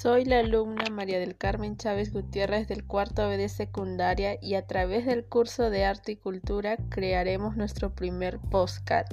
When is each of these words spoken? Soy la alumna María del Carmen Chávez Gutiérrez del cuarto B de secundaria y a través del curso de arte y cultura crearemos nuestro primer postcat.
Soy 0.00 0.24
la 0.24 0.38
alumna 0.38 0.84
María 0.92 1.18
del 1.18 1.36
Carmen 1.36 1.76
Chávez 1.76 2.12
Gutiérrez 2.12 2.68
del 2.68 2.84
cuarto 2.86 3.26
B 3.26 3.36
de 3.36 3.48
secundaria 3.48 4.38
y 4.40 4.54
a 4.54 4.64
través 4.64 5.04
del 5.06 5.24
curso 5.24 5.70
de 5.70 5.84
arte 5.84 6.12
y 6.12 6.16
cultura 6.16 6.76
crearemos 6.88 7.56
nuestro 7.56 7.92
primer 7.92 8.38
postcat. 8.38 9.12